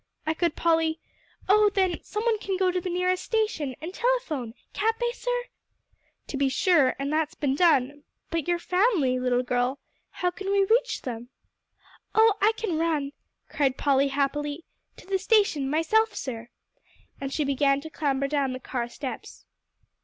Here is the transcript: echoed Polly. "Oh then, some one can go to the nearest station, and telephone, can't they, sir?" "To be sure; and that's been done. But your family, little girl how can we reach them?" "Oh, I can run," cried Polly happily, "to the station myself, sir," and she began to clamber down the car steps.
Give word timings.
echoed 0.25 0.55
Polly. 0.55 0.99
"Oh 1.47 1.69
then, 1.75 2.03
some 2.03 2.23
one 2.25 2.39
can 2.39 2.57
go 2.57 2.71
to 2.71 2.81
the 2.81 2.89
nearest 2.89 3.23
station, 3.23 3.75
and 3.81 3.93
telephone, 3.93 4.55
can't 4.73 4.97
they, 4.97 5.11
sir?" 5.11 5.43
"To 6.25 6.37
be 6.37 6.49
sure; 6.49 6.95
and 6.97 7.13
that's 7.13 7.35
been 7.35 7.53
done. 7.53 8.01
But 8.31 8.47
your 8.47 8.57
family, 8.57 9.19
little 9.19 9.43
girl 9.43 9.77
how 10.09 10.31
can 10.31 10.49
we 10.51 10.65
reach 10.65 11.03
them?" 11.03 11.29
"Oh, 12.15 12.33
I 12.41 12.53
can 12.57 12.79
run," 12.79 13.11
cried 13.47 13.77
Polly 13.77 14.07
happily, 14.07 14.65
"to 14.97 15.05
the 15.05 15.19
station 15.19 15.69
myself, 15.69 16.15
sir," 16.15 16.49
and 17.19 17.31
she 17.31 17.43
began 17.43 17.79
to 17.81 17.91
clamber 17.91 18.27
down 18.27 18.53
the 18.53 18.59
car 18.59 18.89
steps. 18.89 19.45